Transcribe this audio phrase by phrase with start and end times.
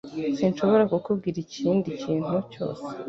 [0.37, 2.85] Sinshobora kukubwira ikindi kintu cyose